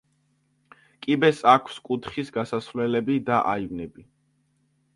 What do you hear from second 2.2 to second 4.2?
გასასვლელები და აივნები.